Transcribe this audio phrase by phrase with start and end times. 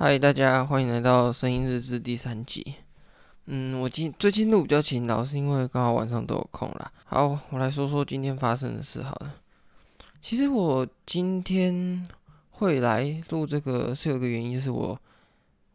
[0.00, 2.76] 嗨，大家欢迎来到声音日志第三集。
[3.46, 6.92] 嗯，我今最近录比较勤劳，是因为刚好晚上都有空啦。
[7.04, 9.34] 好，我来说说今天发生的事好了。
[10.22, 12.06] 其实我今天
[12.50, 14.96] 会来录这个是有一个原因，就是我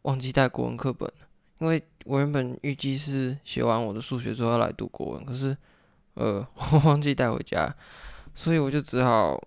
[0.02, 1.28] 忘记带国文课本了。
[1.58, 5.54] 因为我原本预计是学完我的数学之后要来读国文，可是
[6.14, 6.36] 呃，
[6.72, 7.70] 我忘记带回家，
[8.34, 9.38] 所以我就只好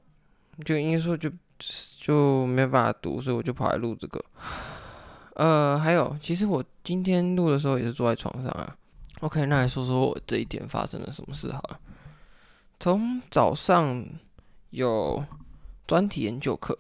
[0.64, 1.28] 就因为说就。
[1.60, 1.66] 就
[2.08, 4.24] 就没办法读，所以我就跑来录这个。
[5.34, 8.78] 呃，还有，其实我今天录的时候也是坐在床上啊。
[9.20, 11.78] OK，那来说说我这一天发生了什么事好了。
[12.80, 14.06] 从早上
[14.70, 15.22] 有
[15.86, 16.80] 专题研究课，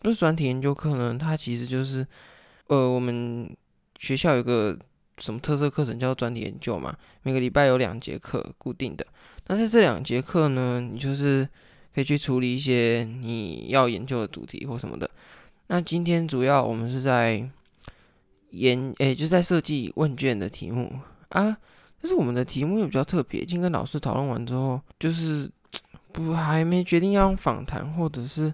[0.00, 2.06] 不是专题研究课呢，它其实就是
[2.66, 3.50] 呃，我们
[3.98, 4.78] 学校有个
[5.16, 9.06] 什么特色课程叫专题研究嘛，每个礼拜有两节课固定的。
[9.46, 11.48] 那在这两节课呢，你就是。
[11.94, 15.10] 可以去处理一些你要研究的主题或什么的。
[15.68, 17.48] 那今天主要我们是在
[18.50, 20.92] 研，诶、就在设计问卷的题目
[21.30, 21.56] 啊。
[22.00, 25.50] 但是我们的题目又比较特别，已经跟老师讨论完之后，就是
[26.12, 28.52] 不还没决定要用访谈或者是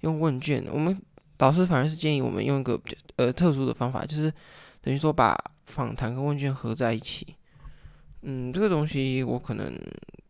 [0.00, 0.66] 用问卷。
[0.72, 1.00] 我们
[1.38, 4.32] 老师反而是建议我们用一个比较呃特殊的方法，就是
[4.80, 7.34] 等于说把访谈跟问卷合在一起。
[8.22, 9.72] 嗯，这个东西我可能。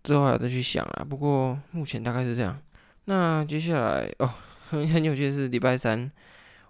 [0.02, 2.58] 之后还要再去想啊，不过目前大概是这样。
[3.04, 4.30] 那接下来哦，
[4.68, 6.10] 很 很有趣的是礼拜三，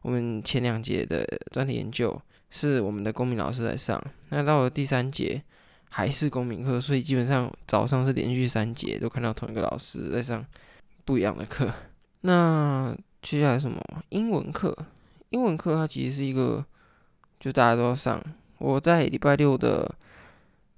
[0.02, 2.20] 我们前两节的专题研究
[2.50, 4.02] 是我们的公民老师来上。
[4.30, 5.42] 那到了第三节
[5.90, 10.44] 还是公民课，所以基本上早上是连续三节都看到同一个老师在上
[11.04, 11.70] 不一样的课。
[12.22, 13.80] 那接下来什么？
[14.08, 14.76] 英文课，
[15.30, 16.64] 英文课它其实是一个，
[17.38, 18.22] 就大家都要上。
[18.58, 19.94] 我在礼拜六的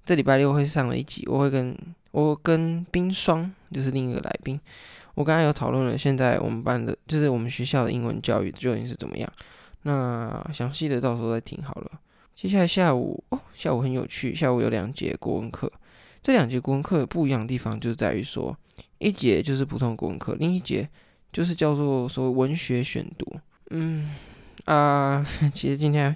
[0.05, 1.77] 这礼拜六会上了一集，我会跟。
[2.13, 4.59] 我跟冰霜就是另一个来宾，
[5.15, 9.33] 我刚才有讨论了，现在我们班的，就是我们学校的英文教育究竟是怎么样？
[9.81, 11.91] 那详细的到时候再听好了。
[12.35, 15.71] 接下来下午哦，下午很有趣，下午有两节国文课。
[16.21, 18.55] 这两节国文课不一样的地方就在于说，
[18.99, 20.87] 一节就是普通国文课，另一节
[21.31, 23.25] 就是叫做所谓文学选读。
[23.71, 24.11] 嗯
[24.65, 26.15] 啊，其实今天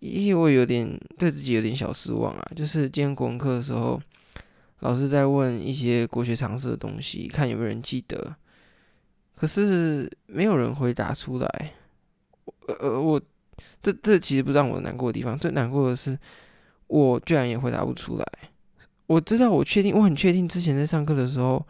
[0.00, 0.86] 因为我有点
[1.16, 3.98] 对自己有点小失望啊，就是今天国文课的时候。
[4.82, 8.34] 老师在问一些国学常识的东西，看有没有人记得，
[9.36, 11.72] 可是没有人回答出来。
[12.80, 13.20] 呃，我
[13.80, 16.18] 这这其实不让我难过的地方，最难过的是
[16.88, 18.26] 我居然也回答不出来。
[19.06, 21.64] 我知道，我确定，我很确定，之前在上课的时候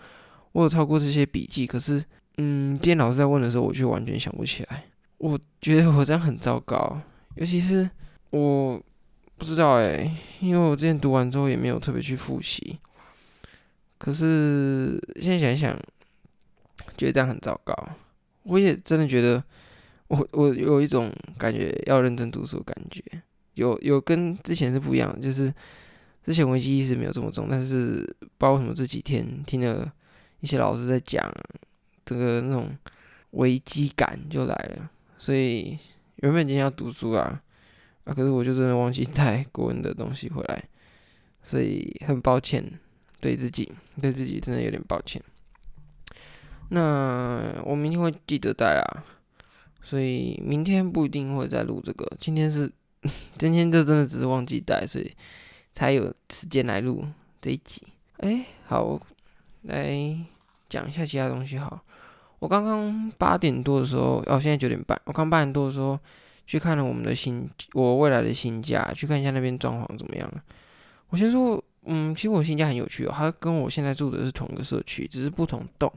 [0.53, 2.03] 我有抄过这些笔记，可是，
[2.39, 4.85] 嗯，今天老师在问的时候，我却完全想不起来。
[5.19, 6.99] 我觉得我这样很糟糕，
[7.35, 7.91] 尤其是
[8.31, 8.83] 我
[9.37, 12.79] 不知道哎，因为我之前读完之后也没有特别去复习。
[14.03, 15.79] 可是现在想想，
[16.99, 17.73] 觉得这样很糟糕。
[18.43, 19.41] 我也真的觉得
[20.09, 21.09] 我，我有一种
[21.39, 23.01] 感觉要认真读书的感觉，
[23.55, 25.21] 有有跟之前是不一样。
[25.21, 25.55] 就是
[26.25, 29.89] 之前危机意识没有这么重，但是不知道为什么这几天听了
[30.41, 31.33] 一些老师在讲
[32.05, 32.77] 这个那种
[33.31, 34.91] 危机感就来了。
[35.17, 35.79] 所以
[36.17, 37.41] 原本今天要读书啊，
[38.03, 40.65] 啊，可是我就真的忘记带国文的东西回来，
[41.45, 42.81] 所以很抱歉。
[43.23, 45.23] 对自己，对自己真的有点抱歉。
[46.71, 49.05] 那我明天会记得带啊，
[49.81, 52.11] 所以明天不一定会再录这个。
[52.19, 52.69] 今天是，
[53.39, 55.15] 今天就真的只是忘记带，所以
[55.73, 57.05] 才有时间来录
[57.41, 57.81] 这一集。
[58.17, 59.01] 哎，好，
[59.63, 60.17] 来
[60.69, 61.59] 讲一下其他东西。
[61.59, 61.81] 好，
[62.41, 65.01] 我刚刚八点多的时候，哦，现在九点半。
[65.05, 65.97] 我刚八点多的时候
[66.45, 70.29] 去看了我们的新，我未来的新家，去看一下那边装潢怎么样。
[71.11, 71.63] 我先说。
[71.85, 75.93] 嗯，其实我新家很有趣哦，它跟我现在住的是同一个社区，只是不同栋。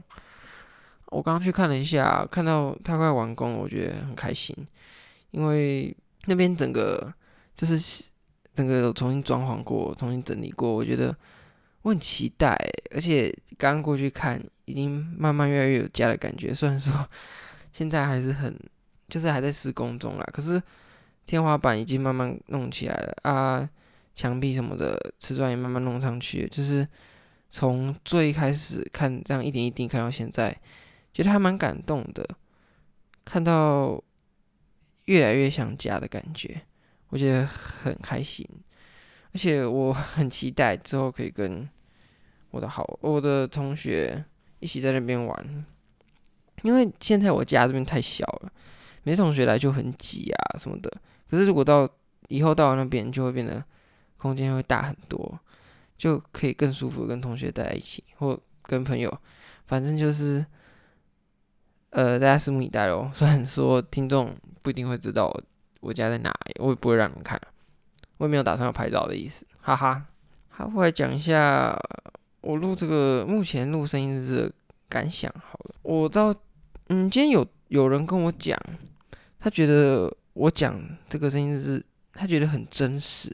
[1.06, 4.52] 我刚刚去看了一下，看到它快完工了，我觉得很开心，
[5.30, 7.12] 因为那边整个
[7.54, 8.04] 就是
[8.52, 11.16] 整个重新装潢过，重新整理过，我觉得
[11.82, 12.58] 我很期待。
[12.92, 16.52] 而且刚刚过去看，已经慢慢越来越有家的感觉。
[16.52, 16.92] 虽然说
[17.72, 18.58] 现在还是很，
[19.08, 20.60] 就是还在施工中啦，可是
[21.24, 23.70] 天花板已经慢慢弄起来了啊。
[24.16, 26.88] 墙壁什么的瓷砖也慢慢弄上去，就是
[27.50, 30.58] 从最开始看这样一点一滴看到现在，
[31.12, 32.26] 觉得还蛮感动的，
[33.26, 34.02] 看到
[35.04, 36.62] 越来越像家的感觉，
[37.10, 38.48] 我觉得很开心，
[39.32, 41.68] 而且我很期待之后可以跟
[42.52, 44.24] 我的好我的同学
[44.60, 45.66] 一起在那边玩，
[46.62, 48.50] 因为现在我家这边太小了，
[49.02, 50.90] 每次同学来就很挤啊什么的，
[51.28, 51.86] 可是如果到
[52.28, 53.62] 以后到了那边就会变得。
[54.26, 55.38] 空间会大很多，
[55.96, 59.16] 就可以更舒服跟同学待在一起，或跟朋友，
[59.66, 60.44] 反正就是，
[61.90, 63.10] 呃，大家拭目以待喽。
[63.14, 65.42] 虽然说听众不一定会知道我
[65.80, 67.40] 我家在哪里，我也不会让你们看，
[68.18, 70.04] 我也没有打算要拍照的意思，哈哈。
[70.48, 71.78] 好，我来讲一下
[72.40, 74.50] 我录这个目前录声音的
[74.88, 75.32] 感想。
[75.32, 76.34] 好了，我到
[76.88, 78.58] 嗯，今天有有人跟我讲，
[79.38, 81.84] 他觉得我讲这个声音日志，
[82.14, 83.30] 他觉得很真实，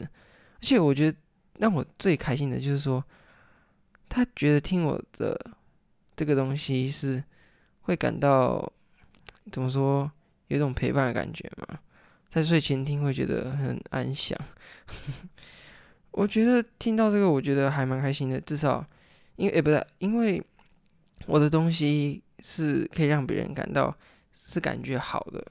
[0.63, 1.19] 而且我觉得
[1.59, 3.05] 让我最开心的就是说，
[4.09, 5.39] 他觉得听我的
[6.15, 7.23] 这个东西是
[7.81, 8.73] 会感到
[9.51, 10.09] 怎么说，
[10.47, 11.81] 有一种陪伴的感觉嘛，
[12.31, 14.39] 在睡前听会觉得很安详。
[16.13, 18.41] 我觉得听到这个，我觉得还蛮开心的。
[18.41, 18.87] 至少，
[19.35, 20.41] 因为诶，不是，因为
[21.27, 23.93] 我的东西是可以让别人感到
[24.31, 25.45] 是感觉好的。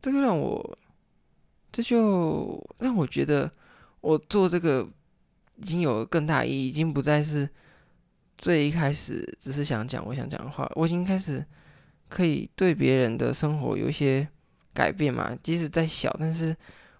[0.00, 0.78] 这个让我，
[1.70, 3.52] 这就让我觉得
[4.00, 4.88] 我做这个
[5.56, 7.48] 已经有更大意义，已经不再是
[8.36, 10.70] 最一开始只是想讲我想讲的话。
[10.74, 11.44] 我已经开始
[12.08, 14.26] 可以对别人的生活有一些
[14.72, 16.56] 改变嘛，即使再小，但是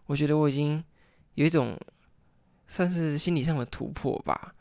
[0.07, 0.83] 我觉得我已经
[1.35, 1.79] 有一种。
[2.71, 4.55] 算是心理上的突破吧，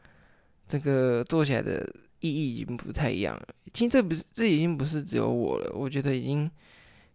[0.65, 1.85] 这个做起来的
[2.21, 3.45] 意义已经不太一样了。
[3.73, 5.69] 其实这不是，这已经不是只有我了。
[5.75, 6.49] 我觉得已经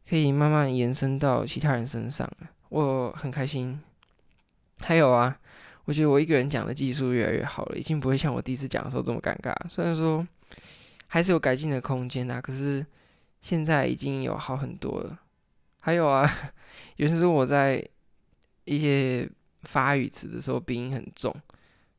[0.07, 3.81] 可以慢慢延伸到其他人身上了，我很开心。
[4.81, 5.39] 还有啊，
[5.85, 9.55] 我觉得我一个人讲的技术越来越好了，已经不会像我第一次讲的时候这么尴尬。
[9.69, 10.27] 虽然说
[11.07, 12.85] 还是有改进的空间啊，可是
[13.41, 15.19] 现在已经有好很多了。
[15.81, 16.29] 还有啊，
[16.97, 17.85] 有些时候我在
[18.65, 19.29] 一些。
[19.63, 21.33] 发语词的时候鼻音很重，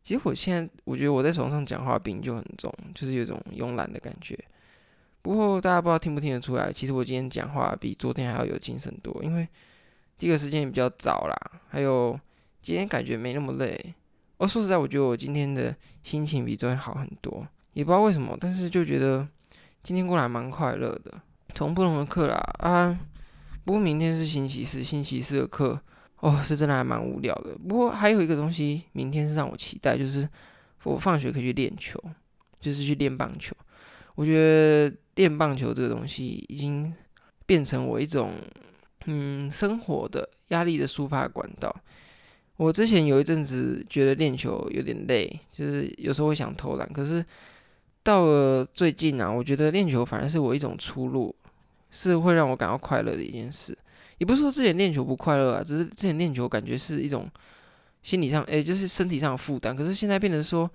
[0.04, 4.38] 其实我现在我觉得我在床上讲话鼻音就很重，就是有种慵懒的感觉。
[5.22, 9.48] 不过大家不知道听不听得出来，其实我今天讲话比昨天还要有精神多，因为
[10.18, 12.20] 第一个时间也比较早啦，还有
[12.63, 13.94] 今天感觉没那么累。
[14.38, 19.27] 哦，说实在，我觉得我今天的心情比昨天好很多，也不知道为什么，但是就觉得
[19.83, 21.13] 今天过来蛮快乐的。
[21.54, 22.98] 从不同的课啦啊，
[23.63, 25.80] 不过明天是星期四，星期四的课。
[26.21, 27.54] 哦，是真的还蛮无聊的。
[27.68, 30.27] 不过还有一个东西，明天是让我期待，就是
[30.83, 32.01] 我放学可以去练球，
[32.62, 33.54] 就是去练棒球。
[34.15, 36.94] 我觉得练棒球这个东西已经
[37.45, 38.31] 变成我一种
[39.06, 41.75] 嗯生活的压力的抒发管道。
[42.63, 46.94] 我之前有一阵子觉得练球有点累，就是有时候会想偷懒。
[46.94, 47.24] 可是
[48.01, 51.36] 到了最近啊，我觉得练球反而是我一种出路，
[51.92, 53.77] 是会让我感到快乐的一件事。
[54.18, 57.30] 也不是说之前练球不快乐啊，只是之前练球感觉是一种
[58.01, 59.75] 心理上，诶、就是身体上的负担。
[59.75, 60.69] 可是现在变成说，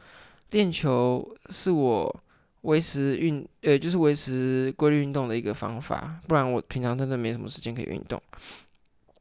[0.51, 2.23] 练球是我
[2.63, 6.21] 维持运，呃、就是维持规律运动的一个方法。
[6.27, 8.21] 不然我平常真的没什么时间可以运动。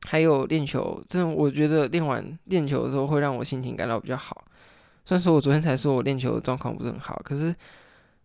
[0.04, 4.46] 还有练球，真的我觉得练完练球的时候会让我心情感到比较好。
[5.06, 7.56] 虽然说我昨天才说我练球的状况不是很好，可是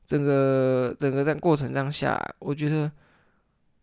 [0.05, 2.91] 整个整个在过程这样下来，我觉得。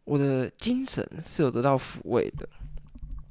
[0.06, 2.50] 我的精神是有得到抚慰的，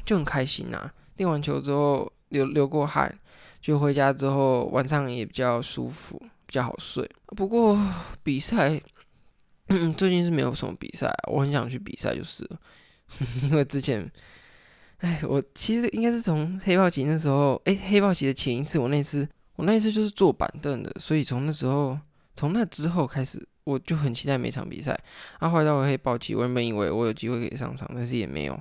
[0.07, 0.95] 就很开心呐、啊。
[1.17, 3.13] 练完球之后流流过汗，
[3.61, 6.17] 就回家之后晚上也比较舒服，
[6.47, 7.11] 比较好睡。
[7.37, 7.77] 不过
[8.23, 8.81] 比赛
[9.97, 12.49] 最近是没有什么比赛，我很想去比赛就是，
[13.43, 14.09] 因为之前，
[14.99, 21.99] 哎，我其实应该是从黑豹旗那时候，哎，黑豹旗的前一次，我那次我那一次就是坐板凳的，所以从那时候
[22.37, 23.47] 从那之后开始。
[23.69, 24.99] 我就很期待每场比赛，
[25.41, 28.59] 啊，后来到我黑豹旗，我原本以为我有机会可以上场，但是也没有，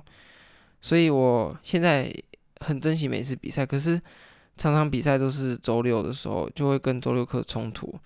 [0.82, 2.14] 所以我现在
[2.60, 3.64] 很珍惜每次比赛。
[3.64, 3.98] 可是
[4.58, 7.98] 常常比赛都是周六的时候，就会跟周六课冲突，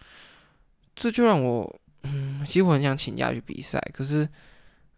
[0.95, 4.29] 这就让我，嗯，其实我很想请假去比赛，可是，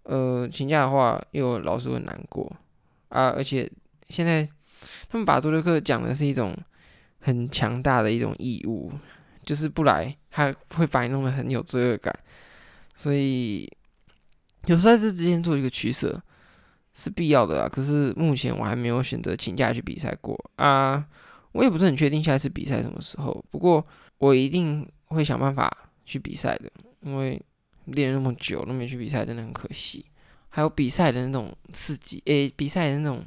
[0.03, 2.55] 呃，请假的话，又老师会难过
[3.15, 3.71] 啊，而且
[4.09, 4.47] 现在
[5.09, 6.55] 他们把周六课讲的是一种
[7.21, 8.93] 很强大的一种义务。
[9.47, 12.19] 就是不来，他会把你弄得很有罪恶感，
[12.95, 13.71] 所以
[14.65, 16.19] 有时候在这之间做一个取舍
[16.95, 17.69] 是必要的啦。
[17.69, 21.07] 可是目前我还没有选择请假去比赛过啊，
[21.53, 23.45] 我也不是很确定下一次比赛什么时候。
[23.51, 25.71] 不过我一定会想办法
[26.07, 27.39] 去比赛的，因为
[27.85, 30.07] 练了那么久都没去比赛，真的很可惜。
[30.55, 33.25] 还有比赛的那种刺激，诶、比赛的那种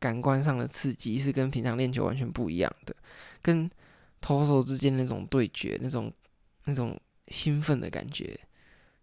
[0.00, 2.94] 感官上的刺激是跟平常练球完全不一样的，
[3.40, 3.70] 跟。
[4.20, 6.12] 投手之间那种对决，那种
[6.64, 8.36] 那种兴奋的感觉，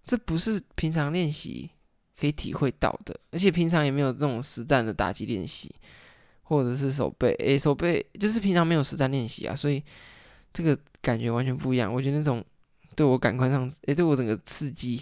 [0.04, 1.70] 这不是平常练习
[2.20, 5.74] 可以体会到的，而且平常也没有这种实战的打击练习，
[6.44, 9.82] 或者是手背，诶，手背就是平常没有实战练习啊，所以
[10.52, 11.92] 这个感觉完全不一样。
[11.92, 12.44] 我觉得那种
[12.94, 15.02] 对我感官上，诶，对我整个刺激，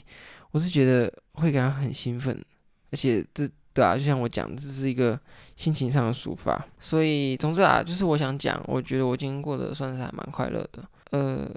[0.53, 2.41] 我是觉得会感到很兴奋，
[2.89, 3.49] 而且这。
[3.75, 5.19] 对啊，就像我讲，这是一个
[5.55, 10.83] 心情上的抒发，所以总之啊，就是我想讲，我觉得我今天过得算是还蛮快乐的。
[11.09, 11.49] 呃，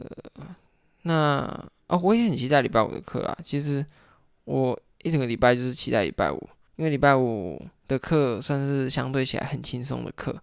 [1.03, 1.43] 那
[1.89, 3.37] 哦，我也很期待礼拜五的课啦。
[3.45, 3.85] 其实
[4.45, 10.35] 我一整个礼拜就是期待礼拜五，因为礼拜五的课算是相对起来很轻松的课，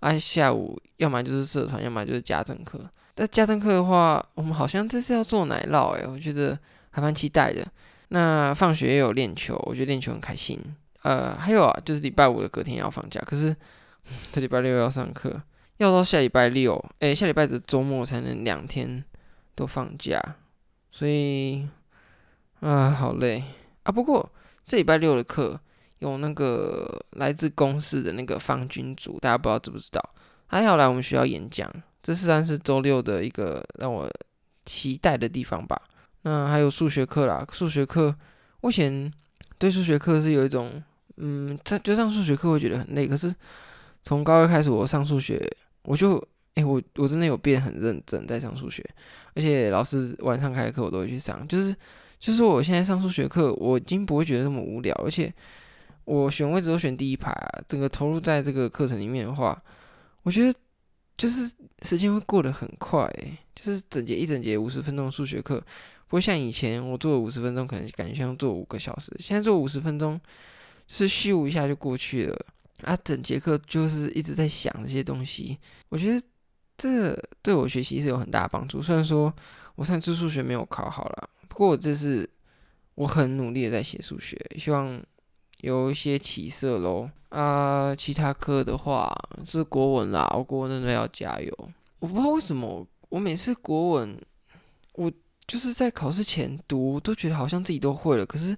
[0.00, 2.80] 啊，下午要么就是社团，要么就是家政课。
[3.14, 7.62] 但家政课的话，我们好像这次要做奶酪，诶，我觉得还蛮期待的。
[8.08, 10.58] 那放学也有练球，我觉得练球很开心。
[11.02, 13.54] 呃，还有啊，就是礼拜五的隔天要放假，可是
[14.32, 15.42] 这礼拜六要上课，
[15.76, 19.04] 要到下礼拜六，诶，下礼拜的周末才能两天
[19.54, 20.20] 都放假，
[20.90, 21.68] 所以
[22.60, 23.44] 啊，好累
[23.84, 23.92] 啊。
[23.92, 24.30] 不过
[24.64, 25.60] 这礼拜六的课
[26.00, 30.14] 有那个来自公司的那个方君组，大家不知道知不知道？
[30.46, 31.70] 还要来我们学校演讲。
[32.00, 34.10] 这算是周六的一个让我
[34.64, 35.78] 期待的地方吧。
[36.22, 38.14] 那还有数学课啦，数学课，
[38.60, 39.12] 我以前
[39.56, 40.82] 对数学课是有一种，
[41.16, 43.06] 嗯，在就上数学课会觉得很累。
[43.06, 43.34] 可是
[44.02, 45.40] 从高二开始，我上数学，
[45.82, 46.16] 我就，
[46.54, 48.84] 哎，我我真的有变很认真在上数学，
[49.34, 51.46] 而且老师晚上开的课我都会去上。
[51.46, 51.74] 就是
[52.18, 55.32] 就是我现在上数学课，我已经不会觉得那么无聊，而且
[56.04, 59.62] 我选位置都选第一排啊，整个投入在这个课程里面的话，
[60.22, 60.58] 我觉得。
[61.18, 63.04] 就是时间会过得很快，
[63.52, 65.60] 就是整节一整节五十分钟的数学课，
[66.08, 69.14] 不过像以前我做五十分钟，可能感觉像做五个小时。
[69.20, 70.20] 现在做五十分钟，
[70.86, 72.46] 就是咻一下就过去了
[72.82, 72.96] 啊！
[73.04, 75.56] 整节课就是一直在想这些东西，
[75.90, 76.26] 我觉得
[76.76, 78.82] 这对我学习是有很大的帮助。
[78.82, 79.32] 虽然说
[79.76, 82.28] 我上次数学没有考好了，不过我这是
[82.94, 85.00] 我很努力的在写数学，希望。
[85.62, 87.92] 有一些起色喽啊！
[87.92, 89.12] 其他科的话
[89.44, 91.52] 是国文啦，我国文真的要加油。
[91.98, 94.16] 我不知道为什么，我每次国文，
[94.92, 95.10] 我
[95.48, 98.24] 就是在考试前读，都觉得好像自己都会了。
[98.24, 98.56] 可是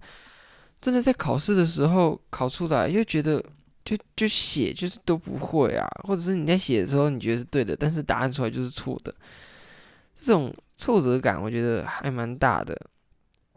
[0.80, 3.42] 真的在考试的时候考出来，又觉得
[3.84, 9.14] 就就写就是都不会啊，或者是你在写的时候你觉得是对的，但是答案出来就是错的，
[10.20, 12.78] 这种挫折感我觉得还蛮大的。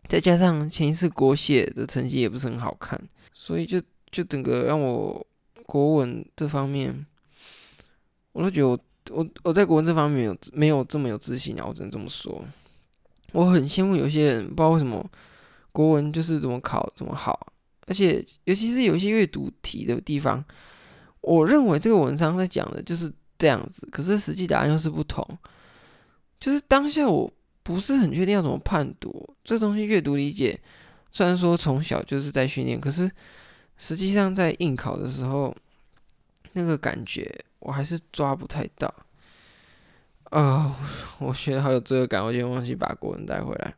[0.07, 3.01] 再加上前一次国写的成绩也不是很好看。
[3.33, 5.25] 所以就就整个让我
[5.65, 7.05] 国文这方面，
[8.31, 11.65] 我都觉得我我我在国文这方面没有没有这么有自信啊！
[11.67, 12.45] 我只能这么说。
[13.33, 15.05] 我很羡慕有些人，不知道为什么
[15.71, 17.47] 国文就是怎么考怎么好，
[17.87, 20.43] 而且尤其是有些阅读题的地方，
[21.21, 25.27] 我认为这个文章在讲的就是这样子，可是实际答案又是不同。
[26.39, 27.31] 就是当下我
[27.63, 30.59] 不是很确定要怎么判读这东西，阅读理解。
[31.11, 33.09] 虽然说从小就是在训练，可是
[33.77, 35.55] 实际上在应考的时候，
[36.53, 38.93] 那个感觉我还是抓不太到。
[40.33, 40.75] 啊、
[41.19, 43.73] 我学的好有罪恶感，我今天忘记把国文带回来。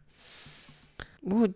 [1.21, 1.49] 不过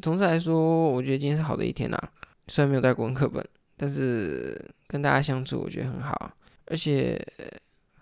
[0.00, 2.12] 总之来说，我觉得今天是好的一天啦。
[2.46, 3.44] 虽然没有带国文课本，
[3.76, 6.30] 但是跟大家相处我觉得很好，
[6.66, 7.20] 而且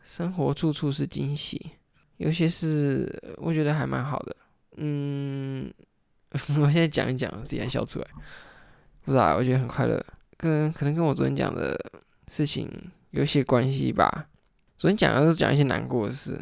[0.03, 1.71] 生活处处是惊喜，
[2.19, 4.37] 有些事我觉得还蛮好的。
[4.77, 5.73] 嗯。
[6.61, 8.07] 我现在讲一讲，自己还笑出来，
[9.05, 10.05] 不知道，我觉得很快乐，
[10.37, 11.79] 跟可能跟我昨天讲的
[12.27, 12.69] 事情
[13.13, 14.27] 有些关系吧。
[14.77, 16.41] 昨天讲的是讲一些难过的事，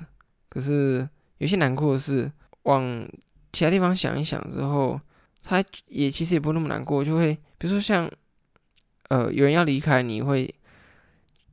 [0.48, 1.08] 可是
[1.38, 2.30] 有些难过的事，
[2.62, 3.08] 往
[3.52, 5.00] 其他地方想一想之后，
[5.42, 8.10] 他也其实也不那么难过，就会比如说像，
[9.08, 10.52] 呃，有人要离开，你会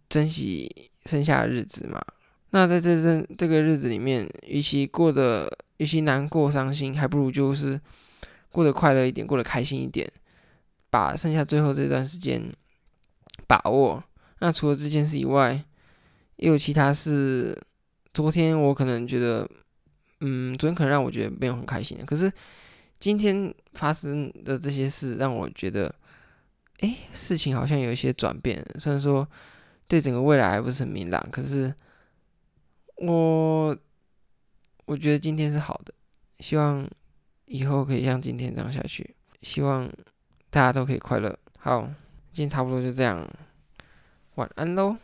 [0.07, 2.01] 珍惜剩下的日子嘛？
[2.51, 7.79] 那在这这这个日子里面，与其过得，与其难过伤心，还不如就是。
[8.51, 10.11] 过得快乐一点，过得开心一点，
[10.89, 12.51] 把剩下最后这段时间
[13.45, 14.03] 把握。
[14.39, 15.63] 那除了这件事以外，
[16.39, 17.57] 也有其他事。
[18.13, 19.47] 昨天我可能觉得，
[20.21, 22.03] 嗯，昨天可能让我觉得没有很开心的。
[22.03, 22.31] 可是
[22.99, 25.93] 今天发生的这些事，让我觉得，
[26.79, 28.65] 哎，事情好像有一些转变。
[28.79, 29.25] 虽然说
[29.87, 31.73] 对整个未来还不是很明朗，可是
[32.95, 33.77] 我
[34.85, 35.93] 我觉得今天是好的，
[36.39, 36.89] 希望。
[37.51, 39.91] 以后可以像今天这样下去，希望
[40.51, 41.35] 大家都可以快乐。
[41.57, 41.81] 好，
[42.31, 43.27] 今天差不多就这样，
[44.35, 44.95] 晚安喽。